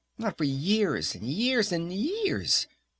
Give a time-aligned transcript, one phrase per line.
[0.17, 2.65] Not for years and years and years!